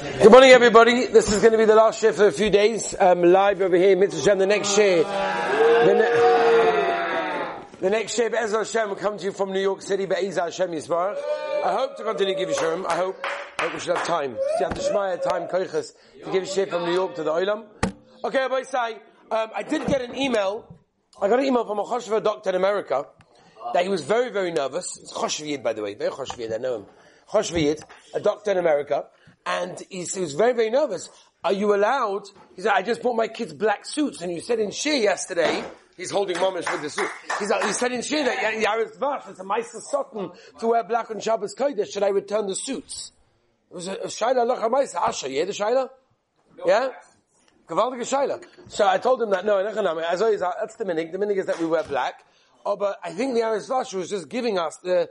Good 0.00 0.30
morning, 0.30 0.48
everybody. 0.52 1.08
This 1.08 1.30
is 1.30 1.42
going 1.42 1.52
to 1.52 1.58
be 1.58 1.66
the 1.66 1.74
last 1.74 2.00
shift 2.00 2.16
for 2.16 2.26
a 2.26 2.32
few 2.32 2.48
days. 2.48 2.94
Um, 2.98 3.20
live 3.20 3.60
over 3.60 3.76
here, 3.76 3.94
Mitzvah 3.96 4.34
The 4.34 4.46
next 4.46 4.74
shift, 4.74 5.06
the, 5.06 5.92
ne- 5.92 7.64
the 7.80 7.90
next 7.90 8.14
shift, 8.14 8.34
Ezra 8.34 8.60
Hashem, 8.60 8.88
will 8.88 8.96
come 8.96 9.18
to 9.18 9.24
you 9.24 9.32
from 9.32 9.52
New 9.52 9.60
York 9.60 9.82
City, 9.82 10.06
Be'ezah 10.06 10.44
Hashem 10.44 10.70
Yisbarach. 10.70 11.18
I 11.62 11.74
hope 11.74 11.98
to 11.98 12.04
continue 12.04 12.34
to 12.34 12.40
you 12.40 12.54
shalom. 12.54 12.86
I 12.88 12.96
hope, 12.96 13.22
I 13.58 13.64
hope 13.64 13.74
we 13.74 13.80
should 13.80 13.94
have 13.94 14.06
time. 14.06 14.38
See, 14.56 14.64
have 14.64 14.74
the 14.74 14.80
Shmaya 14.80 15.20
time, 15.20 15.48
koiches, 15.48 15.92
to 16.24 16.32
give 16.32 16.48
shift 16.48 16.72
from 16.72 16.86
New 16.86 16.94
York 16.94 17.16
to 17.16 17.22
the 17.22 17.32
Olam. 17.32 17.66
Okay, 18.24 18.38
Rabbi 18.38 18.62
Say, 18.62 18.94
um, 19.30 19.50
I 19.54 19.62
did 19.64 19.86
get 19.86 20.00
an 20.00 20.16
email. 20.16 20.78
I 21.20 21.28
got 21.28 21.40
an 21.40 21.44
email 21.44 21.66
from 21.66 21.78
a 21.78 21.84
Choshva 21.84 22.24
doctor 22.24 22.48
in 22.48 22.56
America 22.56 23.04
that 23.74 23.82
he 23.82 23.90
was 23.90 24.00
very, 24.00 24.30
very 24.30 24.50
nervous. 24.50 24.96
It's 24.96 25.12
Choshva 25.12 25.62
by 25.62 25.74
the 25.74 25.82
way. 25.82 25.92
Very 25.92 26.10
Choshva 26.10 26.54
I 26.54 26.56
know 26.56 26.76
him. 26.76 26.86
Choshva 27.28 27.82
a 28.14 28.20
doctor 28.20 28.52
in 28.52 28.56
America 28.56 29.04
and 29.46 29.82
he, 29.88 30.04
he 30.04 30.20
was 30.20 30.34
very, 30.34 30.52
very 30.52 30.70
nervous. 30.70 31.08
Are 31.42 31.52
you 31.52 31.74
allowed? 31.74 32.24
He 32.54 32.62
said, 32.62 32.72
I 32.72 32.82
just 32.82 33.02
bought 33.02 33.16
my 33.16 33.28
kids 33.28 33.54
black 33.54 33.86
suits, 33.86 34.20
and 34.20 34.32
you 34.32 34.40
said 34.40 34.60
in 34.60 34.70
Shir 34.70 34.94
yesterday, 34.94 35.64
he's 35.96 36.10
holding 36.10 36.36
mamish 36.36 36.70
with 36.70 36.82
the 36.82 36.90
suit. 36.90 37.08
He's, 37.38 37.50
he 37.64 37.72
said 37.72 37.92
in 37.92 38.02
Shir 38.02 38.24
that 38.24 38.54
Yaris 38.54 38.98
Vash, 38.98 39.22
it's 39.28 39.40
a 39.40 39.44
Meister 39.44 39.80
Sutton 39.80 40.30
to 40.58 40.66
wear 40.66 40.84
black 40.84 41.10
on 41.10 41.18
Shabbos 41.20 41.54
Kodesh. 41.54 41.92
Should 41.92 42.02
I 42.02 42.08
return 42.08 42.46
the 42.46 42.54
suits? 42.54 43.12
It 43.70 43.74
was 43.74 43.88
a, 43.88 43.92
a 43.94 44.06
Shaila 44.06 44.54
Locha 44.54 44.70
Meister. 44.70 44.98
Asha, 44.98 45.32
yeah, 45.32 45.44
the 45.44 45.52
Shaila? 45.52 45.88
Yeah? 46.66 46.90
Gewaltige 47.66 48.00
Shaila. 48.00 48.44
So 48.68 48.86
I 48.86 48.98
told 48.98 49.22
him 49.22 49.30
that, 49.30 49.46
no, 49.46 49.58
as 49.58 50.20
always, 50.20 50.42
uh, 50.42 50.50
that's 50.60 50.74
the 50.74 50.84
minig. 50.84 51.12
The 51.12 51.18
minig 51.18 51.38
is 51.38 51.46
that 51.46 51.58
we 51.58 51.66
wear 51.66 51.84
black. 51.84 52.22
Oh, 52.66 52.76
but 52.76 52.98
I 53.02 53.12
think 53.12 53.34
the 53.34 53.40
Yaris 53.40 53.68
Vash 53.68 53.94
was 53.94 54.10
just 54.10 54.28
giving 54.28 54.58
us 54.58 54.76
the, 54.82 55.08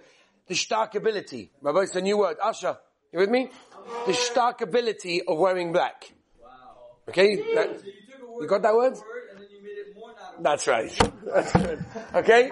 the 0.48 0.56
stark 0.56 0.94
ability. 0.94 1.52
Rabbi, 1.62 1.80
it's 1.80 1.96
a 1.96 2.02
new 2.02 2.20
word. 2.20 2.38
Asha. 2.38 2.78
You 3.12 3.18
with 3.18 3.30
me? 3.32 3.50
The 4.06 4.14
stark 4.14 4.62
ability 4.62 5.22
of 5.22 5.38
wearing 5.38 5.72
black. 5.72 6.12
Wow. 6.42 6.50
Okay? 7.10 7.36
That, 7.56 7.82
you 8.40 8.48
got 8.48 8.62
that 8.62 8.76
word? 8.76 8.98
That's 10.42 10.68
right. 10.68 10.92
That's 11.26 11.52
good. 11.58 11.86
Okay? 12.16 12.52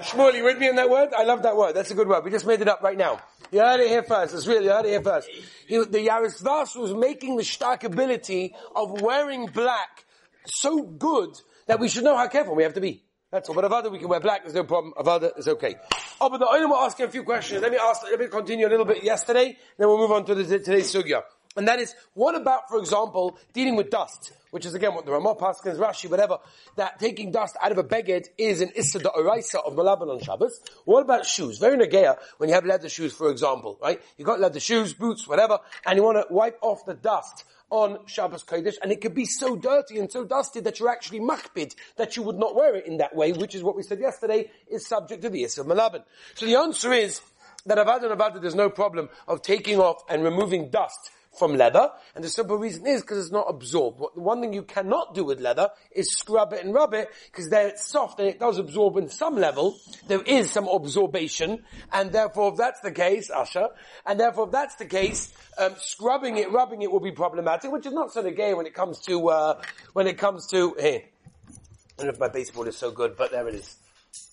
Shmuel, 0.00 0.34
you 0.34 0.44
with 0.44 0.58
me 0.58 0.68
on 0.68 0.76
that 0.76 0.90
word? 0.90 1.10
I 1.16 1.24
love 1.24 1.42
that 1.42 1.56
word. 1.56 1.74
That's 1.74 1.90
a 1.90 1.94
good 1.94 2.08
word. 2.08 2.24
We 2.24 2.30
just 2.30 2.46
made 2.46 2.60
it 2.60 2.68
up 2.68 2.82
right 2.82 2.96
now. 2.96 3.20
You 3.50 3.60
heard 3.60 3.80
it 3.80 3.88
here 3.88 4.02
first. 4.02 4.34
It's 4.34 4.46
real. 4.46 4.62
You 4.62 4.70
heard 4.70 4.86
it 4.86 4.90
here 4.90 5.02
first. 5.02 5.28
He, 5.66 5.76
the 5.76 6.06
Yarisvas 6.06 6.76
was 6.76 6.94
making 6.94 7.36
the 7.36 7.44
stark 7.44 7.84
ability 7.84 8.54
of 8.74 9.00
wearing 9.00 9.46
black 9.46 10.04
so 10.46 10.82
good 10.82 11.38
that 11.66 11.78
we 11.78 11.88
should 11.88 12.04
know 12.04 12.16
how 12.16 12.28
careful 12.28 12.54
we 12.54 12.62
have 12.62 12.74
to 12.74 12.80
be. 12.80 13.02
That's 13.32 13.48
all. 13.48 13.54
But 13.54 13.64
Avada, 13.64 13.90
we 13.90 13.98
can 13.98 14.08
wear 14.08 14.20
black. 14.20 14.42
There's 14.42 14.54
no 14.54 14.64
problem. 14.64 14.92
Avada 14.94 15.36
is 15.38 15.48
okay. 15.48 15.76
Oh, 16.20 16.28
but 16.28 16.38
the 16.38 16.44
Olam 16.44 16.68
will 16.68 16.76
ask 16.76 16.98
you 16.98 17.06
a 17.06 17.08
few 17.08 17.22
questions. 17.22 17.62
Let 17.62 17.72
me 17.72 17.78
ask, 17.78 18.02
let 18.02 18.20
me 18.20 18.28
continue 18.28 18.68
a 18.68 18.70
little 18.70 18.84
bit 18.84 19.02
yesterday, 19.02 19.56
then 19.78 19.88
we'll 19.88 19.96
move 19.96 20.12
on 20.12 20.26
to 20.26 20.34
the, 20.34 20.58
today's 20.58 20.94
sugya. 20.94 21.22
And 21.56 21.66
that 21.66 21.80
is, 21.80 21.94
what 22.14 22.34
about, 22.34 22.68
for 22.68 22.78
example, 22.78 23.38
dealing 23.54 23.74
with 23.74 23.90
dust? 23.90 24.32
Which 24.50 24.66
is 24.66 24.74
again 24.74 24.94
what 24.94 25.06
the 25.06 25.12
Ramah 25.12 25.36
Paskins, 25.36 25.78
Rashi, 25.78 26.10
whatever, 26.10 26.38
that 26.76 26.98
taking 26.98 27.30
dust 27.32 27.56
out 27.62 27.72
of 27.72 27.78
a 27.78 27.84
beged 27.84 28.26
is 28.36 28.60
an 28.60 28.70
Issa 28.74 28.98
Oraisa 28.98 29.66
of 29.66 29.74
Malaban 29.74 30.10
on 30.10 30.20
Shabbos. 30.20 30.60
What 30.84 31.00
about 31.00 31.24
shoes? 31.24 31.58
Very 31.58 31.78
negaya 31.78 32.18
when 32.36 32.50
you 32.50 32.54
have 32.54 32.66
leather 32.66 32.90
shoes, 32.90 33.14
for 33.14 33.30
example, 33.30 33.78
right? 33.82 34.00
You 34.18 34.26
got 34.26 34.40
leather 34.40 34.60
shoes, 34.60 34.92
boots, 34.92 35.26
whatever, 35.26 35.58
and 35.86 35.96
you 35.96 36.02
want 36.02 36.18
to 36.18 36.32
wipe 36.32 36.58
off 36.60 36.84
the 36.84 36.94
dust 36.94 37.44
on 37.72 37.98
Shabbos 38.04 38.44
Kodesh, 38.44 38.74
and 38.82 38.92
it 38.92 39.00
could 39.00 39.14
be 39.14 39.24
so 39.24 39.56
dirty 39.56 39.98
and 39.98 40.12
so 40.12 40.24
dusty 40.24 40.60
that 40.60 40.78
you're 40.78 40.90
actually 40.90 41.20
machbid, 41.20 41.74
that 41.96 42.16
you 42.16 42.22
would 42.22 42.36
not 42.38 42.54
wear 42.54 42.76
it 42.76 42.86
in 42.86 42.98
that 42.98 43.16
way, 43.16 43.32
which 43.32 43.54
is 43.54 43.62
what 43.62 43.74
we 43.74 43.82
said 43.82 43.98
yesterday, 43.98 44.50
is 44.70 44.86
subject 44.86 45.22
to 45.22 45.30
the 45.30 45.42
Yisr 45.42 45.64
Malaban. 45.64 46.04
So 46.34 46.44
the 46.44 46.56
answer 46.56 46.92
is 46.92 47.22
that 47.64 47.78
Avad 47.78 48.04
and 48.04 48.20
Avad, 48.20 48.42
there's 48.42 48.54
no 48.54 48.68
problem 48.68 49.08
of 49.26 49.40
taking 49.40 49.80
off 49.80 50.04
and 50.10 50.22
removing 50.22 50.68
dust 50.68 51.10
from 51.38 51.56
leather, 51.56 51.90
and 52.14 52.22
the 52.22 52.28
simple 52.28 52.56
reason 52.58 52.86
is 52.86 53.00
because 53.00 53.18
it's 53.18 53.32
not 53.32 53.46
absorbed. 53.48 53.98
What, 53.98 54.18
one 54.18 54.40
thing 54.40 54.52
you 54.52 54.62
cannot 54.62 55.14
do 55.14 55.24
with 55.24 55.40
leather 55.40 55.70
is 55.90 56.12
scrub 56.12 56.52
it 56.52 56.64
and 56.64 56.74
rub 56.74 56.94
it, 56.94 57.08
because 57.30 57.48
there 57.48 57.68
it's 57.68 57.86
soft 57.86 58.20
and 58.20 58.28
it 58.28 58.38
does 58.38 58.58
absorb 58.58 58.96
in 58.96 59.08
some 59.08 59.36
level. 59.36 59.76
There 60.08 60.22
is 60.22 60.50
some 60.50 60.68
absorption, 60.68 61.64
and 61.92 62.12
therefore 62.12 62.52
if 62.52 62.58
that's 62.58 62.80
the 62.80 62.92
case, 62.92 63.30
Asha, 63.30 63.70
and 64.06 64.20
therefore 64.20 64.46
if 64.46 64.52
that's 64.52 64.76
the 64.76 64.86
case, 64.86 65.32
um, 65.58 65.74
scrubbing 65.78 66.36
it, 66.36 66.50
rubbing 66.52 66.82
it 66.82 66.90
will 66.90 67.00
be 67.00 67.12
problematic, 67.12 67.72
which 67.72 67.86
is 67.86 67.92
not 67.92 68.12
so 68.12 68.22
gay 68.30 68.54
when 68.54 68.66
it 68.66 68.74
comes 68.74 68.98
to, 69.00 69.28
uh, 69.28 69.62
when 69.94 70.06
it 70.06 70.18
comes 70.18 70.46
to, 70.48 70.74
here. 70.78 71.02
I 71.48 71.52
don't 71.98 72.06
know 72.06 72.12
if 72.12 72.20
my 72.20 72.28
baseball 72.28 72.64
is 72.64 72.76
so 72.76 72.90
good, 72.90 73.16
but 73.16 73.30
there 73.30 73.46
it 73.48 73.54
is. 73.54 73.76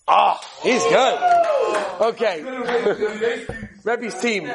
Ah, 0.07 0.41
he's 0.63 0.83
good. 0.83 1.19
Okay. 2.01 2.41
Rebbe's 3.83 4.19
team. 4.19 4.49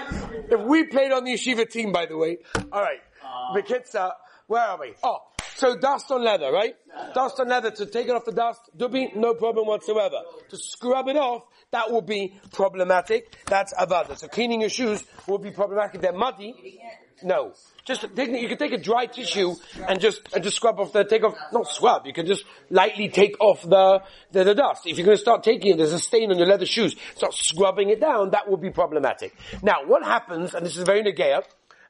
if 0.50 0.60
we 0.60 0.84
played 0.84 1.12
on 1.12 1.24
the 1.24 1.32
yeshiva 1.32 1.68
team, 1.68 1.92
by 1.92 2.06
the 2.06 2.16
way. 2.16 2.38
Alright. 2.72 3.00
Uh. 3.24 3.54
The 3.54 3.62
kids 3.62 3.94
are, 3.94 4.14
where 4.46 4.62
are 4.62 4.80
we? 4.80 4.94
Oh, 5.02 5.18
so 5.56 5.76
dust 5.76 6.10
on 6.10 6.24
leather, 6.24 6.50
right? 6.50 6.74
Dust 7.14 7.38
on 7.38 7.48
leather 7.48 7.70
to 7.70 7.86
take 7.86 8.08
it 8.08 8.12
off 8.12 8.24
the 8.24 8.32
dust, 8.32 8.60
dubi, 8.76 9.14
no 9.14 9.34
problem 9.34 9.66
whatsoever. 9.66 10.22
To 10.48 10.56
scrub 10.56 11.08
it 11.08 11.16
off, 11.16 11.44
that 11.70 11.90
will 11.90 12.02
be 12.02 12.34
problematic. 12.52 13.36
That's 13.46 13.74
avada. 13.74 14.16
So 14.16 14.28
cleaning 14.28 14.60
your 14.60 14.70
shoes 14.70 15.04
will 15.26 15.38
be 15.38 15.50
problematic. 15.50 16.00
They're 16.00 16.12
muddy. 16.12 16.80
No. 17.22 17.52
Just 17.84 18.02
you 18.02 18.48
can 18.48 18.58
take 18.58 18.72
a 18.72 18.78
dry 18.78 19.06
tissue 19.06 19.54
and 19.88 20.00
just, 20.00 20.20
and 20.34 20.44
just 20.44 20.56
scrub 20.56 20.78
off 20.78 20.92
the, 20.92 21.04
take 21.04 21.24
off, 21.24 21.34
not 21.52 21.66
scrub, 21.68 22.06
you 22.06 22.12
can 22.12 22.26
just 22.26 22.44
lightly 22.68 23.08
take 23.08 23.40
off 23.40 23.62
the, 23.62 24.02
the, 24.32 24.44
the 24.44 24.54
dust. 24.54 24.86
If 24.86 24.98
you're 24.98 25.06
going 25.06 25.16
to 25.16 25.20
start 25.20 25.42
taking 25.42 25.72
it, 25.72 25.78
there's 25.78 25.92
a 25.92 25.98
stain 25.98 26.30
on 26.30 26.38
your 26.38 26.46
leather 26.46 26.66
shoes, 26.66 26.94
start 27.16 27.34
scrubbing 27.34 27.90
it 27.90 28.00
down, 28.00 28.30
that 28.30 28.48
will 28.48 28.58
be 28.58 28.70
problematic. 28.70 29.34
Now, 29.62 29.86
what 29.86 30.04
happens, 30.04 30.54
and 30.54 30.64
this 30.64 30.76
is 30.76 30.84
very 30.84 31.02
negaya, 31.02 31.42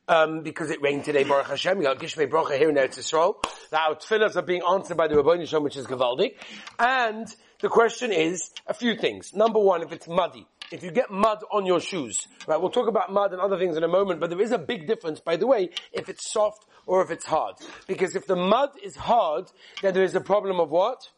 um, 0.09 0.43
because 0.43 0.71
it 0.71 0.81
rained 0.83 1.05
today, 1.05 1.25
Baruch 1.25 1.49
Hashem, 1.49 1.79
you 1.79 1.85
got 1.85 1.99
Gishmei 1.99 2.29
Bracha 2.29 2.57
here 2.57 2.69
in 2.69 2.77
Eretz 2.77 2.99
Yisrael. 2.99 3.35
Our 3.73 3.95
tefillahs 3.95 4.37
are 4.37 4.43
being 4.43 4.63
answered 4.69 4.97
by 4.97 5.07
the 5.07 5.17
Rabbi 5.17 5.45
Shalom, 5.45 5.65
which 5.65 5.77
is 5.77 5.87
Gavaldik. 5.87 6.35
And 6.79 7.29
the 7.61 7.69
question 7.69 8.11
is 8.11 8.51
a 8.67 8.75
few 8.75 8.97
things. 8.97 9.35
Number 9.35 9.61
one, 9.61 9.83
if 9.83 9.93
it's 9.93 10.09
muddy 10.09 10.47
if 10.71 10.83
you 10.85 10.91
get 10.91 11.11
mud 11.11 11.43
on 11.51 11.67
your 11.67 11.81
shoes, 11.81 12.27
right? 12.47 12.61
We'll 12.61 12.71
talk 12.71 12.89
about 12.89 13.13
mud 13.13 13.33
and 13.33 13.41
other 13.41 13.59
things 13.59 13.77
in 13.77 13.83
a 13.83 13.89
moment, 13.89 14.21
but 14.21 14.31
there 14.31 14.41
is 14.41 14.53
a 14.53 14.59
big 14.59 14.87
difference, 14.87 15.21
by 15.21 15.37
the 15.37 15.47
way, 15.47 15.71
if 15.93 16.09
it's 16.09 16.31
soft 16.31 16.65
or 16.87 17.03
if 17.03 17.11
it's 17.11 17.25
hard. 17.25 17.57
Because 17.87 18.15
if 18.15 18.27
the 18.27 18.37
mud 18.37 18.71
is 18.83 18.97
hard, 18.97 19.47
then 19.83 19.95
there 19.95 20.05
is 20.05 20.15
a 20.15 20.21
problem 20.21 20.61
of 20.61 20.71
what? 20.71 21.09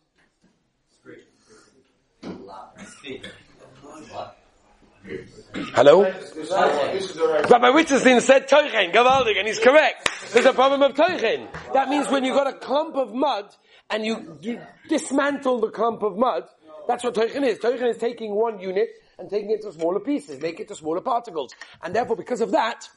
Hello? 5.74 6.02
Rabbi 6.02 7.70
Wittgenstein 7.70 8.20
said 8.20 8.48
Teuchen, 8.48 8.92
Gavaldig, 8.92 9.38
and 9.38 9.48
he's 9.48 9.58
correct. 9.58 10.08
There's 10.32 10.46
a 10.46 10.52
problem 10.52 10.82
of 10.82 10.94
Teuchen. 10.94 11.48
That 11.72 11.88
means 11.88 12.08
when 12.08 12.24
you've 12.24 12.36
got 12.36 12.46
a 12.46 12.52
clump 12.52 12.96
of 12.96 13.12
mud, 13.12 13.54
and 13.90 14.06
you, 14.06 14.38
you 14.40 14.60
dismantle 14.88 15.60
the 15.60 15.70
clump 15.70 16.02
of 16.02 16.16
mud, 16.16 16.44
that's 16.88 17.04
what 17.04 17.14
Teuchen 17.14 17.46
is. 17.46 17.58
Teuchen 17.58 17.90
is 17.90 17.98
taking 17.98 18.34
one 18.34 18.60
unit 18.60 18.88
and 19.22 19.30
taking 19.30 19.50
it 19.50 19.62
to 19.62 19.72
smaller 19.72 20.00
pieces, 20.00 20.40
make 20.40 20.58
it 20.60 20.68
to 20.68 20.74
smaller 20.74 21.00
particles. 21.00 21.54
And 21.82 21.94
therefore, 21.94 22.16
because 22.16 22.40
of 22.40 22.50
that, 22.50 22.88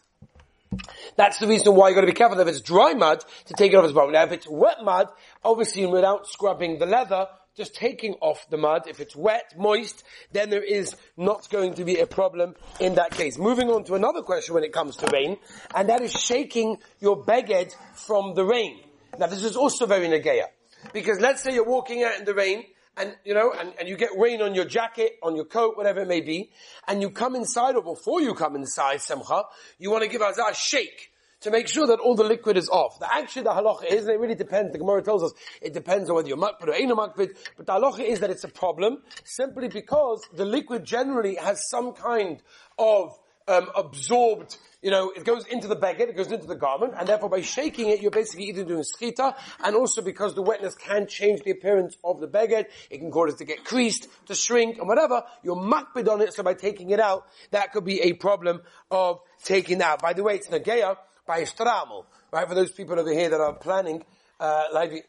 that's 1.16 1.38
the 1.38 1.48
reason 1.48 1.76
why 1.76 1.90
you've 1.90 1.96
got 1.96 2.02
to 2.02 2.08
be 2.08 2.14
careful 2.14 2.40
if 2.40 2.48
it's 2.48 2.62
dry 2.62 2.94
mud 2.94 3.24
to 3.46 3.54
take 3.54 3.72
it 3.72 3.76
off 3.76 3.86
as 3.86 3.94
well. 3.94 4.10
Now, 4.10 4.24
if 4.24 4.32
it's 4.32 4.48
wet 4.50 4.78
mud, 4.84 5.08
obviously 5.44 5.86
without 5.86 6.28
scrubbing 6.28 6.80
the 6.80 6.88
leather, 6.88 7.28
just 7.56 7.76
taking 7.76 8.16
off 8.16 8.50
the 8.50 8.58
mud, 8.58 8.88
if 8.88 9.00
it's 9.00 9.16
wet, 9.16 9.54
moist, 9.56 10.04
then 10.34 10.50
there 10.50 10.64
is 10.64 10.96
not 11.16 11.48
going 11.50 11.76
to 11.76 11.86
be 11.86 12.00
a 12.00 12.08
problem 12.08 12.56
in 12.80 12.96
that 12.96 13.12
case. 13.12 13.38
Moving 13.38 13.70
on 13.70 13.84
to 13.86 13.94
another 13.94 14.24
question 14.24 14.56
when 14.56 14.64
it 14.64 14.74
comes 14.74 14.98
to 14.98 15.08
rain, 15.14 15.38
and 15.74 15.90
that 15.90 16.02
is 16.02 16.12
shaking 16.12 16.78
your 17.00 17.24
beged 17.24 17.74
from 17.94 18.34
the 18.34 18.44
rain. 18.44 18.80
Now 19.20 19.28
this 19.28 19.44
is 19.44 19.56
also 19.56 19.86
very 19.86 20.08
negaya. 20.08 20.48
Because 20.92 21.20
let's 21.20 21.42
say 21.44 21.54
you're 21.54 21.66
walking 21.66 22.04
out 22.04 22.20
in 22.20 22.26
the 22.26 22.34
rain, 22.34 22.66
and 22.98 23.16
you 23.24 23.34
know, 23.34 23.52
and, 23.52 23.74
and 23.80 23.88
you 23.88 23.98
get 23.98 24.12
rain 24.18 24.42
on 24.42 24.56
your 24.56 24.66
jacket, 24.66 25.14
on 25.24 25.36
your 25.36 25.46
coat, 25.46 25.78
whatever 25.78 26.02
it 26.02 26.08
may 26.08 26.22
be, 26.22 26.52
and 26.88 27.02
you 27.02 27.10
come 27.10 27.36
inside, 27.36 27.76
or 27.76 27.84
before 27.84 28.22
you 28.22 28.34
come 28.34 28.56
inside, 28.56 29.00
Semcha, 29.00 29.46
you 29.80 29.92
want 29.92 30.04
to 30.04 30.10
give 30.10 30.22
us 30.22 30.38
a 30.38 30.54
shake 30.54 31.12
to 31.42 31.52
make 31.52 31.68
sure 31.68 31.86
that 31.88 32.00
all 32.00 32.16
the 32.16 32.24
liquid 32.24 32.58
is 32.58 32.70
off. 32.70 32.98
The, 33.00 33.14
actually, 33.14 33.44
the 33.44 33.52
halacha 33.52 33.86
is, 33.86 34.06
and 34.06 34.16
it 34.16 34.20
really 34.20 34.36
depends, 34.36 34.72
the 34.72 34.80
Gemara 34.80 35.04
tells 35.04 35.24
us, 35.24 35.34
it 35.62 35.74
depends 35.74 36.10
on 36.10 36.16
whether 36.16 36.28
you're 36.28 36.38
makbid 36.38 36.68
or 36.68 36.74
ain't 36.74 36.92
makbid, 36.92 37.38
but 37.58 37.68
the 37.68 37.74
halacha 37.74 38.00
is 38.00 38.20
that 38.22 38.30
it's 38.30 38.44
a 38.44 38.50
problem, 38.50 39.04
simply 39.24 39.68
because 39.68 40.22
the 40.34 40.46
liquid 40.46 40.84
generally 40.84 41.36
has 41.36 41.70
some 41.70 41.94
kind 41.94 42.42
of 42.80 43.18
um, 43.48 43.70
absorbed, 43.76 44.58
you 44.82 44.92
know, 44.92 45.12
it 45.12 45.24
goes 45.24 45.46
into 45.48 45.68
the 45.68 45.76
beged, 45.76 46.02
it 46.02 46.16
goes 46.16 46.32
into 46.32 46.48
the 46.48 46.56
garment, 46.56 46.94
and 46.98 47.08
therefore 47.08 47.30
by 47.30 47.42
shaking 47.42 47.90
it, 47.90 48.02
you're 48.02 48.12
basically 48.12 48.46
either 48.46 48.64
doing 48.64 48.84
schita, 48.84 49.36
and 49.64 49.76
also 49.76 50.02
because 50.02 50.34
the 50.36 50.42
wetness 50.42 50.76
can 50.76 51.08
change 51.08 51.42
the 51.44 51.52
appearance 51.52 51.96
of 52.04 52.20
the 52.20 52.28
beged, 52.28 52.66
it 52.90 52.98
can 52.98 53.12
cause 53.12 53.34
it 53.34 53.38
to 53.38 53.46
get 53.46 53.64
creased, 53.64 54.08
to 54.28 54.36
shrink, 54.36 54.78
and 54.78 54.88
whatever, 54.88 55.24
you're 55.44 55.56
makbid 55.56 56.08
on 56.12 56.22
it, 56.22 56.34
so 56.34 56.44
by 56.44 56.54
taking 56.54 56.90
it 56.90 57.00
out, 57.00 57.26
that 57.52 57.72
could 57.72 57.86
be 57.86 58.02
a 58.02 58.14
problem 58.14 58.62
of 58.92 59.20
taking 59.44 59.82
out. 59.82 60.02
By 60.02 60.14
the 60.14 60.24
way, 60.24 60.36
it's 60.36 60.48
nageya 60.48 60.98
by 61.26 61.42
stramel, 61.42 62.06
right? 62.32 62.48
For 62.48 62.56
those 62.56 62.72
people 62.72 63.00
over 63.00 63.12
here 63.12 63.30
that 63.30 63.40
are 63.40 63.54
planning, 63.54 64.04
uh, 64.40 64.66
like 64.74 65.08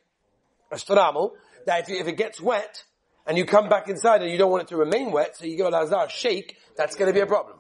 a 0.70 0.76
stramel, 0.76 1.32
that 1.66 1.88
if, 1.88 2.00
if 2.00 2.06
it 2.06 2.16
gets 2.16 2.40
wet, 2.40 2.84
and 3.26 3.36
you 3.36 3.44
come 3.44 3.68
back 3.68 3.88
inside 3.88 4.22
and 4.22 4.30
you 4.30 4.38
don't 4.38 4.50
want 4.50 4.62
it 4.62 4.68
to 4.68 4.76
remain 4.76 5.10
wet, 5.10 5.36
so 5.36 5.46
you 5.46 5.58
go 5.58 5.68
lazar 5.68 6.06
shake, 6.08 6.56
that's 6.76 6.94
going 6.94 7.08
to 7.08 7.14
be 7.14 7.20
a 7.20 7.26
problem. 7.26 7.58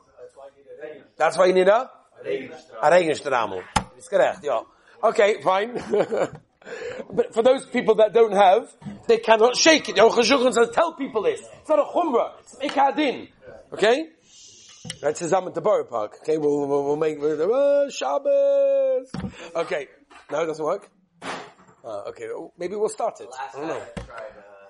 That's 1.16 1.38
why 1.38 1.46
you 1.46 1.52
need 1.52 1.68
a 1.68 1.90
A 2.24 2.90
Regenstrammel. 2.90 3.62
It's 3.96 4.08
correct, 4.08 4.40
yeah. 4.42 4.60
Okay, 5.02 5.40
fine. 5.42 5.74
but 7.10 7.34
for 7.34 7.42
those 7.42 7.66
people 7.66 7.96
that 7.96 8.12
don't 8.12 8.32
have, 8.32 8.72
they 9.06 9.18
cannot 9.18 9.56
shake 9.56 9.88
it. 9.88 9.96
Yochel 9.96 10.24
Shulchan 10.24 10.52
says, 10.52 10.70
tell 10.72 10.94
people 10.94 11.22
this. 11.22 11.40
It's 11.40 11.68
not 11.68 11.78
a 11.78 11.84
chumrah. 11.84 12.32
It's 12.40 12.56
ikadin. 12.56 13.28
Okay? 13.72 14.08
That's 15.00 15.20
his 15.20 15.32
at 15.32 15.54
the 15.54 15.60
Borough 15.60 15.84
Park. 15.84 16.18
Okay, 16.22 16.38
we'll, 16.38 16.66
we'll, 16.66 16.84
we'll 16.84 16.96
make, 16.96 17.18
oh, 17.20 17.88
Shabbos. 17.90 19.10
Okay. 19.54 19.88
No, 20.30 20.42
it 20.42 20.46
doesn't 20.46 20.64
work? 20.64 20.90
Uh, 21.22 22.08
okay, 22.08 22.26
oh, 22.30 22.52
maybe 22.58 22.74
we'll 22.74 22.88
start 22.88 23.20
it. 23.20 23.28
I 23.38 23.56
don't 23.56 23.68
know. 23.68 23.82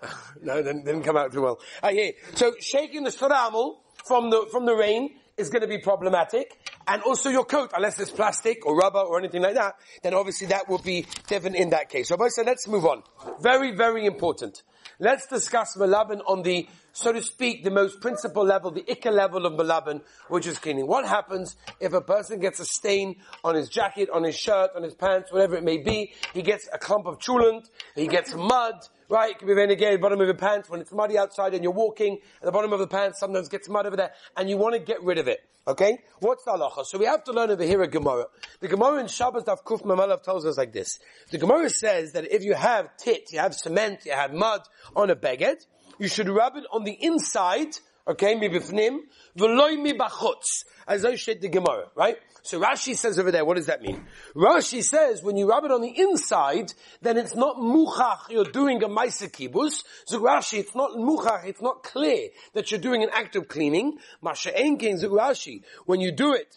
no, 0.42 0.58
it 0.58 0.62
didn't, 0.64 0.84
didn't 0.84 1.02
come 1.02 1.16
out 1.16 1.32
too 1.32 1.42
well. 1.42 1.58
Ah, 1.82 1.88
yeah. 1.88 2.10
So 2.34 2.54
shaking 2.60 3.04
the 3.04 3.10
shramel 3.10 3.76
from 4.06 4.30
the, 4.30 4.46
from 4.50 4.66
the 4.66 4.74
rain 4.74 5.16
is 5.36 5.50
going 5.50 5.62
to 5.62 5.68
be 5.68 5.78
problematic. 5.78 6.58
And 6.88 7.02
also 7.02 7.30
your 7.30 7.44
coat, 7.44 7.72
unless 7.74 7.98
it's 7.98 8.10
plastic 8.10 8.64
or 8.64 8.76
rubber 8.76 9.00
or 9.00 9.18
anything 9.18 9.42
like 9.42 9.54
that, 9.54 9.74
then 10.02 10.14
obviously 10.14 10.46
that 10.48 10.68
will 10.68 10.78
be 10.78 11.06
different 11.26 11.56
in 11.56 11.70
that 11.70 11.88
case. 11.88 12.08
So 12.08 12.16
I 12.22 12.28
said, 12.28 12.46
let's 12.46 12.68
move 12.68 12.86
on. 12.86 13.02
Very, 13.40 13.72
very 13.72 14.06
important. 14.06 14.62
Let's 14.98 15.26
discuss 15.26 15.76
Malabin 15.76 16.22
on 16.26 16.42
the, 16.42 16.68
so 16.92 17.12
to 17.12 17.20
speak, 17.20 17.64
the 17.64 17.70
most 17.70 18.00
principal 18.00 18.44
level, 18.44 18.70
the 18.70 18.82
ikka 18.82 19.12
level 19.12 19.44
of 19.44 19.52
Malabin, 19.54 20.00
which 20.28 20.46
is 20.46 20.58
cleaning. 20.58 20.86
What 20.86 21.06
happens 21.06 21.56
if 21.80 21.92
a 21.92 22.00
person 22.00 22.40
gets 22.40 22.60
a 22.60 22.64
stain 22.64 23.16
on 23.44 23.56
his 23.56 23.68
jacket, 23.68 24.08
on 24.10 24.22
his 24.22 24.38
shirt, 24.38 24.70
on 24.74 24.82
his 24.82 24.94
pants, 24.94 25.32
whatever 25.32 25.56
it 25.56 25.64
may 25.64 25.78
be? 25.78 26.14
He 26.32 26.42
gets 26.42 26.68
a 26.72 26.78
clump 26.78 27.06
of 27.06 27.18
cholent, 27.18 27.68
he 27.94 28.06
gets 28.06 28.34
mud, 28.34 28.74
right? 29.08 29.30
It 29.30 29.38
could 29.38 29.46
be 29.46 29.54
the 29.54 29.98
bottom 30.00 30.20
of 30.20 30.26
your 30.26 30.36
pants 30.36 30.68
when 30.68 30.80
it's 30.80 30.92
muddy 30.92 31.18
outside 31.18 31.54
and 31.54 31.62
you're 31.62 31.72
walking 31.72 32.18
at 32.40 32.44
the 32.44 32.52
bottom 32.52 32.72
of 32.72 32.78
the 32.78 32.86
pants, 32.86 33.20
sometimes 33.20 33.48
gets 33.48 33.68
mud 33.68 33.86
over 33.86 33.96
there, 33.96 34.12
and 34.36 34.48
you 34.48 34.56
want 34.56 34.74
to 34.74 34.80
get 34.80 35.02
rid 35.02 35.18
of 35.18 35.28
it. 35.28 35.40
Okay? 35.68 35.98
What's 36.20 36.44
the 36.44 36.52
halacha? 36.52 36.84
So 36.86 36.98
we 36.98 37.06
have 37.06 37.24
to 37.24 37.32
learn 37.32 37.50
over 37.50 37.64
here 37.64 37.82
a 37.82 37.88
Gemara. 37.88 38.26
The 38.60 38.68
Gemara 38.68 39.00
in 39.00 39.08
Shabbos 39.08 39.44
Daf 39.44 39.64
Kuf 39.64 39.82
Mamalav 39.82 40.22
tells 40.22 40.46
us 40.46 40.56
like 40.56 40.72
this. 40.72 40.98
The 41.30 41.38
Gemara 41.38 41.70
says 41.70 42.12
that 42.12 42.32
if 42.32 42.44
you 42.44 42.54
have 42.54 42.96
tit, 42.96 43.32
you 43.32 43.40
have 43.40 43.54
cement, 43.54 44.00
you 44.04 44.12
have 44.12 44.32
mud 44.32 44.60
on 44.94 45.10
a 45.10 45.16
beged, 45.16 45.56
you 45.98 46.08
should 46.08 46.28
rub 46.28 46.56
it 46.56 46.64
on 46.72 46.84
the 46.84 46.92
inside, 46.92 47.76
okay, 48.06 48.34
mi 48.34 48.48
bifnim, 48.48 49.00
v'loy 49.36 49.80
mi 49.80 49.92
bachutz, 49.92 50.64
as 50.86 51.04
I 51.04 51.16
said 51.16 51.40
the 51.40 51.48
Gemara, 51.48 51.88
right? 51.94 52.16
So 52.46 52.60
Rashi 52.60 52.94
says 52.94 53.18
over 53.18 53.32
there, 53.32 53.44
what 53.44 53.56
does 53.56 53.66
that 53.66 53.82
mean? 53.82 54.06
Rashi 54.36 54.80
says 54.80 55.20
when 55.20 55.36
you 55.36 55.48
rub 55.48 55.64
it 55.64 55.72
on 55.72 55.80
the 55.80 55.88
inside, 55.98 56.72
then 57.02 57.16
it's 57.16 57.34
not 57.34 57.56
muchach, 57.56 58.30
you're 58.30 58.44
doing 58.44 58.80
a 58.84 58.88
maisa 58.88 59.28
kibus. 59.28 59.82
So 60.06 60.20
Rashi, 60.20 60.58
it's 60.60 60.74
not 60.74 60.92
muchach, 60.92 61.44
it's 61.44 61.60
not 61.60 61.82
clear 61.82 62.28
that 62.52 62.70
you're 62.70 62.80
doing 62.80 63.02
an 63.02 63.10
act 63.12 63.34
of 63.34 63.48
cleaning. 63.48 63.98
Masha 64.22 64.52
Enkin 64.52 65.02
Rashi, 65.02 65.62
when 65.86 66.00
you 66.00 66.12
do 66.12 66.34
it 66.34 66.56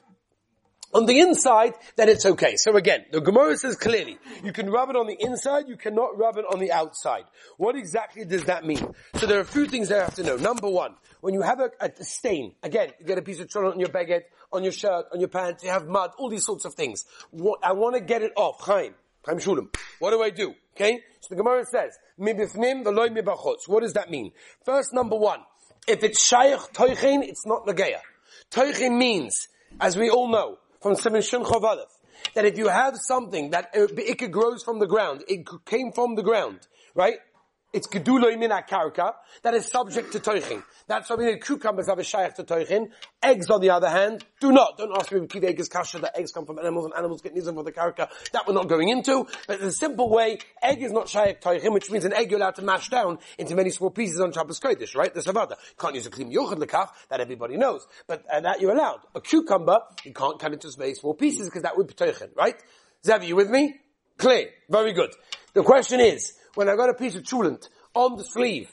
on 0.94 1.06
the 1.06 1.20
inside, 1.20 1.74
then 1.96 2.10
it's 2.10 2.26
okay. 2.26 2.56
So 2.56 2.76
again, 2.76 3.06
the 3.12 3.22
Gemara 3.22 3.56
says 3.58 3.76
clearly, 3.76 4.18
you 4.44 4.52
can 4.52 4.70
rub 4.70 4.90
it 4.90 4.96
on 4.96 5.08
the 5.08 5.18
inside, 5.20 5.68
you 5.68 5.78
cannot 5.78 6.18
rub 6.18 6.38
it 6.38 6.46
on 6.52 6.60
the 6.60 6.72
outside. 6.72 7.24
What 7.58 7.76
exactly 7.76 8.26
does 8.26 8.46
that 8.46 8.66
mean? 8.66 8.94
So 9.16 9.26
there 9.26 9.38
are 9.38 9.42
a 9.42 9.46
few 9.46 9.68
things 9.68 9.90
that 9.90 10.00
I 10.00 10.04
have 10.06 10.16
to 10.16 10.24
know. 10.24 10.38
Number 10.38 10.70
one, 10.70 10.96
when 11.22 11.34
you 11.34 11.42
have 11.42 11.60
a, 11.60 11.72
a 11.80 12.04
stain, 12.04 12.54
again, 12.64 12.90
you 13.00 13.06
get 13.06 13.18
a 13.18 13.22
piece 13.22 13.40
of 13.40 13.48
cholent 13.48 13.74
on 13.74 13.80
your 13.80 13.90
beged, 13.90 14.22
on 14.52 14.64
your 14.64 14.72
shirt, 14.72 15.06
on 15.14 15.20
your 15.20 15.30
pants, 15.30 15.64
you 15.64 15.70
have 15.70 15.88
mud, 15.88 16.12
all 16.18 16.30
these 16.30 16.46
sorts 16.46 16.66
of 16.66 16.74
things. 16.74 17.06
What, 17.32 17.60
I 17.64 17.74
want 17.74 17.96
to 17.96 18.02
get 18.02 18.24
it 18.24 18.32
off. 18.36 18.62
Chaim. 18.62 18.96
Chaim 19.26 19.38
Shulam. 19.38 19.76
What 20.00 20.12
do 20.12 20.24
I 20.24 20.30
do? 20.30 20.56
Okay? 20.76 21.02
So 21.20 21.28
the 21.30 21.36
Gemara 21.36 21.66
says, 21.66 21.98
Mibifnim 22.20 22.84
veloy 22.84 23.10
mibachotz. 23.10 23.68
What 23.68 23.82
does 23.82 23.94
that 23.94 24.10
mean? 24.10 24.32
First, 24.64 24.94
number 24.94 25.16
one, 25.16 25.40
if 25.88 26.04
it's 26.04 26.28
shayach 26.32 26.72
toichin, 26.74 27.24
it's 27.24 27.46
not 27.46 27.66
nageya. 27.66 28.00
Toichin 28.52 28.98
means, 28.98 29.48
as 29.80 29.98
we 29.98 30.10
all 30.10 30.30
know, 30.30 30.58
from 30.82 30.96
Shun 30.96 31.44
Aleph, 31.44 31.90
that 32.34 32.46
if 32.46 32.58
you 32.58 32.68
have 32.68 32.98
something 32.98 33.52
that 33.52 33.72
uh, 33.76 33.88
it 33.98 34.32
grows 34.32 34.64
from 34.64 34.80
the 34.80 34.88
ground, 34.88 35.24
it 35.28 35.48
came 35.66 35.92
from 35.92 36.16
the 36.16 36.24
ground, 36.24 36.60
right? 36.96 37.20
It's 37.72 37.88
gedula 37.88 38.38
min 38.38 38.50
karka 38.50 39.14
that 39.44 39.54
is 39.54 39.68
subject 39.68 40.12
to 40.14 40.20
toichin. 40.20 40.64
That's 40.88 41.08
why 41.08 41.18
we 41.18 41.26
need 41.26 41.44
cucumbers 41.44 41.88
have 41.88 42.00
a 42.00 42.04
shaykh 42.04 42.34
to 42.36 42.44
toichin. 42.44 42.90
Eggs, 43.22 43.52
on 43.52 43.62
the 43.62 43.70
other 43.70 43.90
hand, 43.90 44.26
do 44.40 44.52
not. 44.52 44.78
Don't 44.80 44.92
ask 44.98 45.12
me 45.12 45.20
if 45.20 45.44
egg 45.44 45.60
is 45.60 45.70
kasha. 45.70 46.00
That 46.00 46.18
eggs 46.18 46.32
come 46.32 46.48
from 46.48 46.58
animals 46.58 46.86
and 46.86 46.96
animals 46.96 47.22
get 47.22 47.36
nizam 47.36 47.54
for 47.54 47.64
the 47.64 47.72
karka. 47.72 48.10
That 48.32 48.48
we're 48.48 48.56
not 48.56 48.70
going 48.70 48.90
into. 48.90 49.28
But 49.48 49.60
in 49.60 49.68
a 49.68 49.72
simple 49.72 50.10
way, 50.10 50.40
egg 50.64 50.82
is 50.82 50.92
not 50.92 51.10
shaykh 51.10 51.42
toichin, 51.42 51.72
which 51.72 51.92
means 51.92 52.06
an 52.06 52.14
egg 52.14 52.32
you're 52.32 52.40
allowed 52.40 52.56
to 52.56 52.64
mash 52.64 52.90
down 52.90 53.20
into 53.38 53.56
many 53.56 53.70
small 53.70 53.92
pieces 53.92 54.20
on 54.20 54.32
Shabbos 54.32 54.60
Kodesh, 54.60 54.96
right? 54.96 55.14
The 55.14 55.22
savada. 55.22 55.54
Can't 55.80 55.94
use 55.94 56.08
a 56.08 56.10
klim 56.10 56.32
yochad 56.32 56.58
lekach, 56.58 56.90
that 57.10 57.20
everybody 57.20 57.56
knows. 57.56 57.86
But 58.08 58.26
uh, 58.34 58.40
that 58.42 58.62
you're 58.62 58.74
allowed. 58.74 59.02
A 59.14 59.22
cucumber, 59.22 59.82
you 60.04 60.14
can't 60.14 60.40
cut 60.40 60.54
into 60.54 60.72
very 60.76 60.96
small 60.96 61.14
pieces 61.14 61.48
because 61.48 61.62
that 61.62 61.78
would 61.78 61.86
be 61.86 61.94
toichin, 61.94 62.36
right? 62.36 62.56
Zav, 63.06 63.28
you 63.28 63.36
with 63.36 63.52
me? 63.52 63.76
Clear. 64.18 64.50
Very 64.70 64.94
good. 64.94 65.12
The 65.54 65.64
question 65.64 66.00
is, 66.00 66.34
when 66.60 66.68
I 66.68 66.76
got 66.76 66.90
a 66.90 66.94
piece 66.94 67.16
of 67.16 67.24
cholent, 67.24 67.70
on 67.96 68.18
the 68.18 68.24
sleeve. 68.26 68.70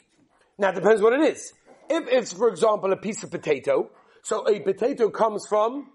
Now 0.57 0.71
it 0.71 0.75
depends 0.75 1.01
what 1.01 1.13
it 1.13 1.21
is. 1.21 1.53
If 1.89 2.05
it's, 2.09 2.33
for 2.33 2.49
example, 2.49 2.91
a 2.91 2.97
piece 2.97 3.23
of 3.23 3.31
potato, 3.31 3.89
so 4.23 4.45
a 4.45 4.59
potato 4.59 5.09
comes 5.09 5.47
from, 5.47 5.87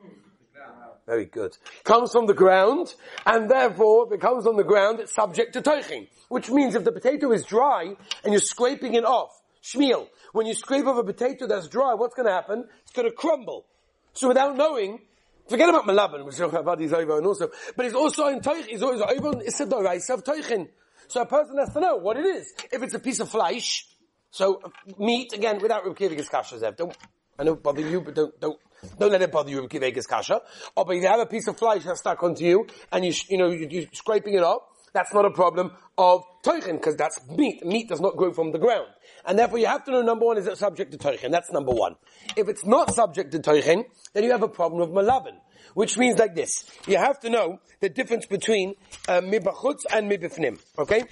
very 1.07 1.27
good, 1.27 1.55
comes 1.85 2.13
from 2.13 2.25
the 2.25 2.33
ground, 2.33 2.95
and 3.27 3.51
therefore, 3.51 4.07
if 4.07 4.13
it 4.13 4.23
comes 4.23 4.47
on 4.47 4.57
the 4.57 4.65
ground, 4.65 5.01
it's 5.01 5.15
subject 5.15 5.53
to 5.53 5.61
toichin. 5.61 6.09
Which 6.31 6.49
means 6.49 6.75
if 6.75 6.85
the 6.85 6.93
potato 6.93 7.31
is 7.31 7.45
dry, 7.45 7.95
and 8.25 8.33
you're 8.33 8.41
scraping 8.41 8.95
it 8.95 9.05
off, 9.05 9.39
shmiel, 9.63 10.09
when 10.33 10.47
you 10.47 10.55
scrape 10.55 10.87
off 10.87 10.97
a 10.97 11.05
potato 11.05 11.47
that's 11.47 11.69
dry, 11.69 11.93
what's 11.93 12.15
to 12.15 12.33
happen? 12.33 12.65
It's 12.85 12.93
to 12.93 13.11
crumble. 13.11 13.67
So 14.15 14.29
without 14.29 14.57
knowing, 14.57 15.01
forget 15.47 15.69
about 15.69 15.85
malaban, 15.85 16.25
which 16.25 16.39
these 16.79 16.95
over 16.95 17.19
and 17.19 17.27
also, 17.27 17.51
but 17.77 17.85
it's 17.85 17.95
also 17.95 18.29
in 18.29 18.41
toichin, 18.41 18.69
it's 18.71 18.83
always 18.83 19.03
over, 19.03 19.43
it's 19.43 19.61
a 19.61 19.67
doraisa 19.67 20.25
toichin. 20.25 20.69
So 21.09 21.21
a 21.21 21.27
person 21.27 21.59
has 21.59 21.73
to 21.73 21.81
know 21.81 21.97
what 21.97 22.17
it 22.17 22.25
is. 22.25 22.53
If 22.73 22.83
it's 22.83 22.95
a 22.95 22.99
piece 22.99 23.21
of 23.21 23.29
flesh, 23.29 23.87
so 24.31 24.61
uh, 24.65 24.69
meat, 24.99 25.33
again, 25.33 25.61
without 25.61 25.85
Reb 25.87 25.97
Kasha, 25.97 26.57
Zev, 26.57 26.77
don't, 26.77 26.97
I 27.39 27.45
know 27.45 27.55
bother 27.55 27.83
you, 27.83 28.01
but 28.01 28.15
don't, 28.15 28.41
don't, 28.41 28.59
don't 28.99 29.13
let 29.13 29.23
it 29.23 29.31
bother 29.31 29.51
you, 29.51 29.61
Reb 29.61 29.95
Kasha. 30.09 30.41
Or 30.77 30.85
but 30.85 30.97
if 30.97 31.03
you 31.03 31.09
have 31.09 31.21
a 31.21 31.27
piece 31.27 31.47
of 31.49 31.59
flesh 31.59 31.85
that's 31.85 32.01
stuck 32.01 32.23
onto 32.23 32.45
you, 32.45 32.67
and 32.91 33.05
you, 33.05 33.13
you 33.29 33.39
know, 33.39 33.51
you're 33.51 33.87
scraping 33.93 34.35
it 34.35 34.43
off, 34.43 34.63
that's 34.93 35.15
not 35.15 35.25
a 35.25 35.31
problem 35.31 35.73
of 35.97 36.23
toichin, 36.45 36.75
because 36.75 36.97
that's 36.97 37.21
meat. 37.29 37.65
Meat 37.65 37.89
does 37.89 38.01
not 38.01 38.17
grow 38.17 38.33
from 38.33 38.53
the 38.53 38.59
ground. 38.59 38.89
And 39.25 39.39
therefore 39.39 39.59
you 39.59 39.67
have 39.67 39.85
to 39.85 39.91
know 39.93 40.03
number 40.03 40.27
one, 40.27 40.39
is 40.39 40.47
it 40.47 40.59
subject 40.59 40.93
to 40.93 40.99
toichin? 40.99 41.31
That's 41.31 41.51
number 41.53 41.73
one. 41.73 41.97
If 42.37 42.49
it's 42.49 42.65
not 42.65 42.95
subject 42.95 43.33
to 43.33 43.39
toichin, 43.39 43.85
then 44.13 44.25
you 44.25 44.33
have 44.33 44.43
a 44.43 44.49
problem 44.49 44.83
of 44.83 44.91
malabin 44.91 45.39
which 45.75 45.97
means 45.99 46.19
like 46.19 46.35
this. 46.35 46.65
You 46.87 46.99
have 46.99 47.21
to 47.21 47.31
know 47.31 47.61
the 47.81 47.89
difference 47.89 48.27
between 48.27 48.75
uh, 49.09 49.21
mibachutz 49.21 49.81
and 49.93 50.11
mibifnim. 50.11 50.61
Okay? 50.79 51.05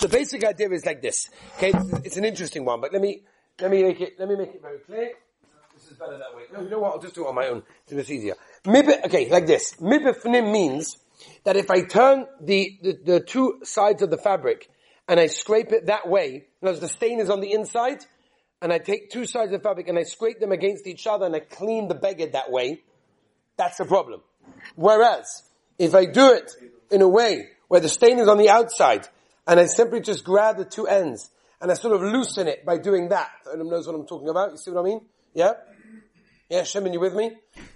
The 0.00 0.08
basic 0.08 0.44
idea 0.44 0.70
is 0.70 0.86
like 0.86 1.02
this. 1.02 1.28
Okay? 1.56 1.72
It's 2.04 2.16
an 2.16 2.24
interesting 2.24 2.64
one, 2.64 2.80
but 2.80 2.92
let 2.92 3.02
me, 3.02 3.22
let 3.60 3.70
me 3.70 3.82
make 3.82 4.00
it, 4.00 4.14
let 4.18 4.28
me 4.28 4.36
make 4.36 4.54
it 4.54 4.62
very 4.62 4.78
clear. 4.78 5.12
This 5.74 5.90
is 5.90 5.96
better 5.96 6.18
that 6.18 6.36
way. 6.36 6.42
No, 6.52 6.60
you 6.62 6.70
know 6.70 6.78
what? 6.80 6.92
I'll 6.92 7.00
just 7.00 7.14
do 7.14 7.24
it 7.24 7.28
on 7.28 7.34
my 7.34 7.48
own. 7.48 7.62
It's 7.88 8.10
easier. 8.10 8.34
Mib, 8.66 8.86
okay, 9.06 9.28
like 9.28 9.46
this. 9.46 9.74
Mibifnim 9.80 10.52
means 10.52 10.96
that 11.44 11.56
if 11.56 11.70
I 11.70 11.82
turn 11.82 12.26
the, 12.40 12.78
the, 12.82 12.98
the, 13.04 13.20
two 13.20 13.60
sides 13.62 14.02
of 14.02 14.10
the 14.10 14.18
fabric 14.18 14.68
and 15.08 15.18
I 15.18 15.26
scrape 15.26 15.72
it 15.72 15.86
that 15.86 16.08
way, 16.08 16.46
as 16.62 16.80
the 16.80 16.88
stain 16.88 17.20
is 17.20 17.30
on 17.30 17.40
the 17.40 17.52
inside, 17.52 18.04
and 18.60 18.72
I 18.72 18.78
take 18.78 19.10
two 19.10 19.26
sides 19.26 19.52
of 19.52 19.60
the 19.60 19.68
fabric 19.68 19.88
and 19.88 19.98
I 19.98 20.04
scrape 20.04 20.40
them 20.40 20.52
against 20.52 20.86
each 20.86 21.06
other 21.06 21.26
and 21.26 21.34
I 21.34 21.40
clean 21.40 21.88
the 21.88 21.94
beged 21.94 22.32
that 22.32 22.50
way, 22.50 22.82
that's 23.56 23.80
a 23.80 23.84
problem. 23.84 24.22
Whereas, 24.76 25.42
if 25.78 25.94
I 25.94 26.06
do 26.06 26.32
it 26.32 26.50
in 26.90 27.02
a 27.02 27.08
way 27.08 27.48
where 27.68 27.80
the 27.80 27.88
stain 27.88 28.18
is 28.18 28.28
on 28.28 28.38
the 28.38 28.50
outside, 28.50 29.08
and 29.46 29.58
I 29.58 29.66
simply 29.66 30.00
just 30.00 30.24
grab 30.24 30.56
the 30.56 30.64
two 30.64 30.86
ends, 30.86 31.30
and 31.60 31.70
I 31.70 31.74
sort 31.74 31.94
of 31.94 32.02
loosen 32.02 32.48
it 32.48 32.64
by 32.64 32.78
doing 32.78 33.08
that, 33.08 33.30
anyone 33.52 33.70
knows 33.70 33.86
what 33.86 33.94
I'm 33.94 34.06
talking 34.06 34.28
about? 34.28 34.52
You 34.52 34.56
see 34.56 34.70
what 34.70 34.80
I 34.80 34.84
mean? 34.84 35.00
Yeah? 35.34 35.52
Yeah, 36.48 36.62
Shemin, 36.62 36.92
you 36.92 37.00
with 37.00 37.14
me? 37.14 37.32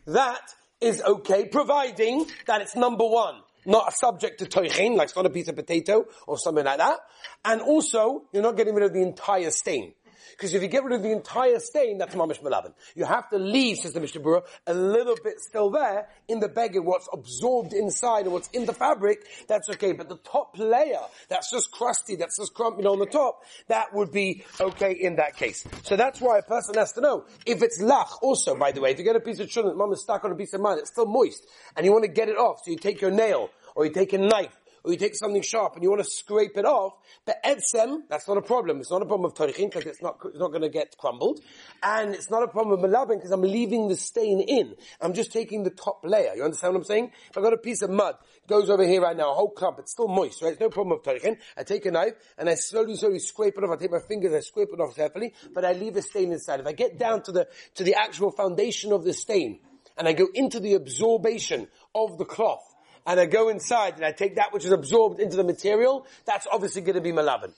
That 0.07 0.43
is 0.81 1.03
okay, 1.03 1.47
providing 1.47 2.27
that 2.47 2.61
it's 2.61 2.77
number 2.77 3.07
one, 3.07 3.37
not 3.65 3.89
a 3.89 3.93
subject 3.93 4.39
to 4.41 4.47
toichin, 4.47 4.97
like 4.97 5.09
it's 5.09 5.17
not 5.17 5.27
a 5.27 5.31
piece 5.31 5.49
of 5.49 5.57
potato 5.57 6.05
or 6.27 6.39
something 6.39 6.65
like 6.65 6.79
that. 6.79 6.99
And 7.45 7.61
also, 7.61 8.25
you're 8.33 8.43
not 8.43 8.57
getting 8.57 8.75
rid 8.75 8.85
of 8.85 8.93
the 8.93 9.03
entire 9.03 9.51
stain. 9.51 9.95
Because 10.33 10.55
if 10.55 10.63
you 10.63 10.69
get 10.69 10.85
rid 10.85 10.95
of 10.95 11.03
the 11.03 11.13
entire 11.13 11.59
stain, 11.59 11.99
that's 11.99 12.15
mamish 12.15 12.41
malabin. 12.41 12.73
You 12.95 13.05
have 13.05 13.29
to 13.31 13.39
leave, 13.39 13.79
says 13.79 13.93
the 13.93 14.01
Mishnah 14.01 14.43
a 14.67 14.75
little 14.75 15.17
bit 15.23 15.41
still 15.41 15.71
there 15.71 16.09
in 16.29 16.41
the 16.41 16.49
beged, 16.49 16.85
what's 16.85 17.09
absorbed 17.13 17.73
inside 17.73 18.25
and 18.25 18.33
what's 18.33 18.49
in 18.49 18.67
the 18.67 18.73
fabric, 18.73 19.27
that's 19.49 19.69
okay. 19.71 19.93
But 19.93 20.09
the 20.09 20.17
top 20.17 20.59
layer, 20.59 21.01
that's 21.29 21.51
just 21.51 21.71
crusty, 21.71 22.17
that's 22.17 22.39
just 22.39 22.55
crumbly 22.55 22.87
on 22.87 22.99
the 22.99 23.07
top, 23.07 23.43
that 23.69 23.95
would 23.95 24.11
be 24.11 24.45
okay 24.61 24.93
in 24.93 25.17
that 25.17 25.37
case. 25.37 25.65
So 25.83 25.97
that's 25.97 26.21
why 26.21 26.39
a 26.39 26.43
person 26.43 26.75
has 26.75 26.93
to 26.95 27.01
know. 27.01 27.25
If 27.45 27.63
it's 27.63 27.81
lach, 27.81 28.09
also, 28.23 28.57
by 28.57 28.73
the 28.73 28.81
way, 28.81 28.91
if 28.91 28.99
you 28.99 29.05
get 29.05 29.17
a 29.17 29.21
piece 29.21 29.41
of 29.41 29.49
cholent, 29.49 29.77
mom 29.77 29.93
is 29.93 30.03
stuck 30.03 30.25
on 30.25 30.33
a 30.33 30.37
piece 30.37 30.53
of 30.55 30.61
mud, 30.61 30.79
it's 30.79 30.91
still 30.91 31.07
moist, 31.07 31.47
and 31.77 31.85
you 31.85 31.93
want 31.93 32.05
to 32.05 32.11
get 32.11 32.29
it 32.29 32.37
off, 32.37 32.61
so 32.65 32.71
you 32.71 32.77
take 32.77 33.01
your 33.01 33.11
nail, 33.11 33.51
or 33.75 33.85
you 33.85 33.93
take 33.93 34.13
a 34.13 34.19
knife, 34.19 34.57
or 34.87 34.93
you 34.93 34.99
take 34.99 35.17
something 35.17 35.43
sharp 35.43 35.75
and 35.75 35.83
you 35.83 35.91
want 35.91 36.03
to 36.03 36.09
scrape 36.09 36.57
it 36.57 36.65
off, 36.65 36.93
but 37.25 37.43
etzem, 37.45 38.03
that's 38.09 38.29
not 38.29 38.39
a 38.39 38.43
problem. 38.43 38.79
It's 38.79 38.91
not 38.91 39.03
a 39.03 39.05
problem 39.05 39.25
of 39.25 39.35
toichin 39.35 39.69
because 39.69 39.85
it's 39.85 40.01
not, 40.01 40.19
it's 40.25 40.39
not 40.39 40.51
going 40.51 40.63
to 40.63 40.69
get 40.69 40.97
crumbled. 40.97 41.41
And 41.83 42.15
it's 42.15 42.31
not 42.31 42.45
a 42.45 42.49
problem 42.49 42.79
of 42.79 42.89
malabin 42.89 43.17
because 43.17 43.33
I'm 43.33 43.43
leaving 43.43 43.89
the 43.89 43.97
stain 43.97 44.41
in. 44.41 44.77
I'm 45.01 45.13
just 45.13 45.33
taking 45.33 45.65
the 45.65 45.71
top 45.71 46.03
layer. 46.05 46.35
You 46.37 46.45
understand 46.45 46.75
what 46.75 46.81
I'm 46.81 46.85
saying? 46.85 47.11
If 47.29 47.37
I 47.37 47.41
got 47.41 47.53
a 47.53 47.59
piece 47.59 47.83
of 47.83 47.91
mud, 47.91 48.15
goes 48.47 48.71
over 48.71 48.87
here 48.87 49.03
right 49.03 49.17
now, 49.17 49.33
a 49.33 49.35
whole 49.35 49.51
clump, 49.51 49.81
it's 49.81 49.91
still 49.91 50.07
moist, 50.07 50.41
right? 50.41 50.53
It's 50.53 50.61
no 50.61 50.71
problem 50.71 50.97
of 50.97 51.03
toichin. 51.03 51.39
I 51.57 51.65
take 51.65 51.85
a 51.87 51.91
knife 51.91 52.15
and 52.39 52.49
I 52.49 52.55
slowly, 52.55 52.95
slowly 52.95 53.19
scrape 53.19 53.59
it 53.59 53.65
off. 53.65 53.71
I 53.71 53.77
take 53.77 53.91
my 53.91 53.99
fingers, 54.07 54.33
I 54.33 54.41
scrape 54.41 54.69
it 54.73 54.81
off 54.81 54.95
carefully, 54.95 55.35
but 55.53 55.65
I 55.65 55.73
leave 55.73 55.97
a 55.97 56.03
stain 56.03 56.31
inside. 56.31 56.61
If 56.61 56.67
I 56.67 56.73
get 56.73 56.97
down 56.97 57.23
to 57.25 57.33
the, 57.33 57.49
to 57.75 57.83
the 57.83 57.97
actual 57.97 58.31
foundation 58.31 58.93
of 58.93 59.03
the 59.03 59.13
stain, 59.13 59.59
and 59.99 60.07
I 60.07 60.13
go 60.13 60.29
into 60.33 60.61
the 60.61 60.75
absorption 60.75 61.67
of 61.93 62.19
the 62.19 62.25
cloth, 62.25 62.76
and 63.07 63.21
I 63.21 63.27
go 63.27 63.49
inside 63.49 63.95
and 63.97 64.05
I 64.05 64.13
take 64.13 64.37
that 64.37 64.53
which 64.53 64.65
is 64.65 64.73
absorbed 64.73 65.21
into 65.21 65.37
the 65.37 65.45
material, 65.45 66.07
that's 66.25 66.47
obviously 66.51 66.83
going 66.83 66.97
to 66.97 67.01
be 67.01 67.13
malabin. 67.13 67.53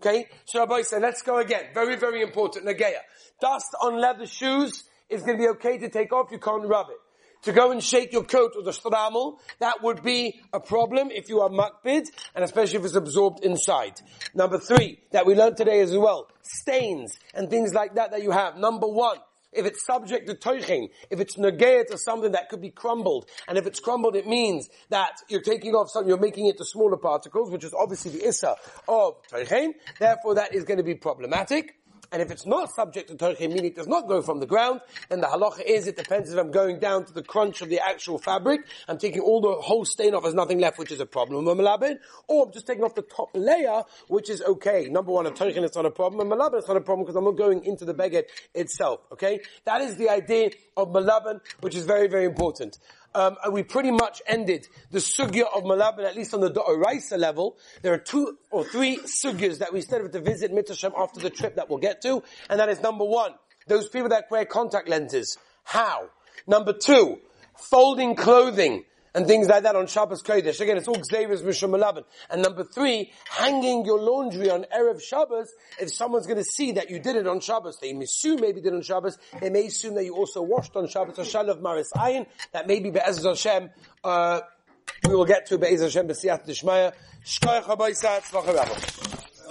Okay? 0.00 0.26
So 0.44 0.60
Rabbi 0.60 0.82
said, 0.82 1.02
let's 1.02 1.22
go 1.22 1.38
again. 1.38 1.66
Very, 1.74 1.96
very 1.96 2.22
important. 2.22 2.66
Nageya. 2.66 3.00
Dust 3.40 3.74
on 3.80 4.00
leather 4.00 4.26
shoes 4.26 4.84
is 5.08 5.22
going 5.22 5.38
to 5.38 5.42
be 5.42 5.48
okay 5.50 5.78
to 5.78 5.88
take 5.88 6.12
off. 6.12 6.30
You 6.30 6.38
can't 6.38 6.66
rub 6.66 6.86
it. 6.90 6.96
To 7.42 7.52
go 7.52 7.72
and 7.72 7.82
shake 7.82 8.12
your 8.12 8.22
coat 8.22 8.52
with 8.54 8.66
the 8.66 8.70
stramel, 8.70 9.38
that 9.58 9.82
would 9.82 10.04
be 10.04 10.40
a 10.52 10.60
problem 10.60 11.10
if 11.10 11.28
you 11.28 11.40
are 11.40 11.48
makbid, 11.48 12.04
and 12.36 12.44
especially 12.44 12.78
if 12.78 12.84
it's 12.84 12.94
absorbed 12.94 13.44
inside. 13.44 14.00
Number 14.32 14.58
three, 14.58 15.00
that 15.10 15.26
we 15.26 15.34
learned 15.34 15.56
today 15.56 15.80
as 15.80 15.96
well, 15.96 16.28
stains 16.42 17.18
and 17.34 17.50
things 17.50 17.74
like 17.74 17.96
that 17.96 18.12
that 18.12 18.22
you 18.22 18.30
have. 18.30 18.56
Number 18.56 18.86
one, 18.86 19.18
if 19.52 19.66
it's 19.66 19.84
subject 19.84 20.26
to 20.28 20.34
toichin, 20.34 20.88
if 21.10 21.20
it's 21.20 21.36
negate 21.36 21.88
to 21.88 21.98
something 21.98 22.32
that 22.32 22.48
could 22.48 22.60
be 22.60 22.70
crumbled, 22.70 23.28
and 23.48 23.58
if 23.58 23.66
it's 23.66 23.80
crumbled, 23.80 24.16
it 24.16 24.26
means 24.26 24.68
that 24.88 25.12
you're 25.28 25.42
taking 25.42 25.74
off 25.74 25.90
something, 25.90 26.08
you're 26.08 26.18
making 26.18 26.46
it 26.46 26.58
to 26.58 26.64
smaller 26.64 26.96
particles, 26.96 27.50
which 27.50 27.64
is 27.64 27.74
obviously 27.74 28.12
the 28.12 28.26
issa 28.26 28.56
of 28.88 29.14
toichin. 29.30 29.74
Therefore, 29.98 30.34
that 30.36 30.54
is 30.54 30.64
going 30.64 30.78
to 30.78 30.84
be 30.84 30.94
problematic. 30.94 31.76
And 32.12 32.20
if 32.20 32.30
it's 32.30 32.44
not 32.44 32.70
subject 32.74 33.08
to 33.08 33.16
Torah, 33.16 33.36
meaning 33.40 33.64
it 33.64 33.74
does 33.74 33.88
not 33.88 34.06
go 34.06 34.20
from 34.20 34.38
the 34.38 34.46
ground, 34.46 34.82
then 35.08 35.22
the 35.22 35.26
halacha 35.26 35.62
is 35.66 35.86
it 35.86 35.96
depends 35.96 36.30
if 36.30 36.38
I'm 36.38 36.50
going 36.50 36.78
down 36.78 37.06
to 37.06 37.12
the 37.12 37.22
crunch 37.22 37.62
of 37.62 37.70
the 37.70 37.80
actual 37.80 38.18
fabric, 38.18 38.60
I'm 38.86 38.98
taking 38.98 39.22
all 39.22 39.40
the 39.40 39.52
whole 39.52 39.86
stain 39.86 40.14
off, 40.14 40.22
there's 40.22 40.34
nothing 40.34 40.58
left, 40.58 40.78
which 40.78 40.92
is 40.92 41.00
a 41.00 41.06
problem 41.06 41.48
or 41.48 42.46
I'm 42.46 42.52
just 42.52 42.66
taking 42.66 42.84
off 42.84 42.94
the 42.94 43.02
top 43.02 43.30
layer, 43.34 43.82
which 44.08 44.28
is 44.28 44.42
okay. 44.42 44.88
Number 44.90 45.10
one, 45.10 45.26
a 45.26 45.30
Torah 45.30 45.50
it's 45.50 45.76
not 45.76 45.86
a 45.86 45.90
problem, 45.90 46.20
and 46.20 46.30
malabin 46.30 46.58
it's 46.58 46.68
not 46.68 46.76
a 46.76 46.82
problem 46.82 47.06
because 47.06 47.16
I'm 47.16 47.24
not 47.24 47.36
going 47.36 47.64
into 47.64 47.86
the 47.86 47.94
beged 47.94 48.24
itself, 48.54 49.00
okay? 49.12 49.40
That 49.64 49.80
is 49.80 49.96
the 49.96 50.10
idea 50.10 50.50
of 50.76 50.88
malabin, 50.88 51.40
which 51.60 51.74
is 51.74 51.86
very, 51.86 52.08
very 52.08 52.26
important 52.26 52.78
um, 53.14 53.36
we 53.50 53.62
pretty 53.62 53.90
much 53.90 54.22
ended 54.26 54.68
the 54.90 54.98
sugya 54.98 55.44
of 55.54 55.64
Malabin, 55.64 56.04
at 56.04 56.16
least 56.16 56.34
on 56.34 56.40
the 56.40 56.50
Do'oraisa 56.50 57.18
level. 57.18 57.56
There 57.82 57.92
are 57.92 57.98
two 57.98 58.38
or 58.50 58.64
three 58.64 58.98
sugyas 58.98 59.58
that 59.58 59.72
we 59.72 59.80
still 59.80 60.02
have 60.02 60.12
to 60.12 60.20
visit 60.20 60.52
Mitzvah 60.52 60.92
after 60.96 61.20
the 61.20 61.30
trip 61.30 61.56
that 61.56 61.68
we'll 61.68 61.78
get 61.78 62.02
to, 62.02 62.22
and 62.48 62.60
that 62.60 62.68
is 62.68 62.80
number 62.80 63.04
one, 63.04 63.34
those 63.66 63.88
people 63.88 64.08
that 64.10 64.30
wear 64.30 64.44
contact 64.44 64.88
lenses. 64.88 65.38
How? 65.64 66.08
Number 66.46 66.72
two, 66.72 67.18
folding 67.56 68.16
clothing 68.16 68.84
and 69.14 69.26
things 69.26 69.48
like 69.48 69.62
that 69.64 69.76
on 69.76 69.86
Shabbos 69.86 70.22
Kodesh. 70.22 70.60
Again, 70.60 70.76
it's 70.76 70.88
all 70.88 70.96
Xaviers 70.96 71.42
Mishum. 71.42 72.04
And 72.30 72.42
number 72.42 72.64
three, 72.64 73.12
hanging 73.28 73.84
your 73.84 74.00
laundry 74.00 74.50
on 74.50 74.66
Erev 74.74 75.02
Shabbos, 75.02 75.52
if 75.80 75.92
someone's 75.92 76.26
going 76.26 76.38
to 76.38 76.44
see 76.44 76.72
that 76.72 76.90
you 76.90 76.98
did 76.98 77.16
it 77.16 77.26
on 77.26 77.40
Shabbos, 77.40 77.78
they 77.80 77.92
may 77.92 78.04
assume 78.04 78.40
maybe 78.40 78.60
did 78.60 78.72
it 78.72 78.76
on 78.76 78.82
Shabbos, 78.82 79.18
they 79.40 79.50
may 79.50 79.66
assume 79.66 79.94
that 79.96 80.04
you 80.04 80.14
also 80.14 80.42
washed 80.42 80.76
on 80.76 80.88
Shabbos, 80.88 81.18
or 81.18 81.22
Shalav 81.22 81.60
Maris 81.60 81.92
Ayin, 81.96 82.26
that 82.52 82.66
maybe 82.66 82.90
Be'ez 82.90 83.22
Hashem, 83.24 83.70
uh, 84.04 84.40
we 85.06 85.14
will 85.14 85.24
get 85.24 85.46
to 85.46 85.58
Be'ez 85.58 85.82
Hashem 85.82 86.08
B'siyat 86.08 86.46
Dishmaya. 86.46 86.92
Shkoyach 87.24 87.64
HaBoisat, 87.64 88.22
Tzvach 88.22 89.41